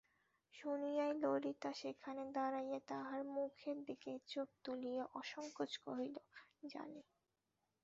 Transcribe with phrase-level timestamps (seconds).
[0.53, 6.15] শুনিয়াই ললিতা সেখানে দাঁড়াইয়া তাঁহার মুখের দিকে চোখ তুলিয়া অসংকোচে কহিল,
[6.67, 7.01] জানি।